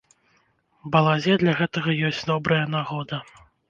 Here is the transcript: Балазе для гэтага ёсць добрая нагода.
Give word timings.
Балазе 0.95 1.37
для 1.43 1.53
гэтага 1.61 1.97
ёсць 2.11 2.27
добрая 2.35 2.63
нагода. 2.77 3.27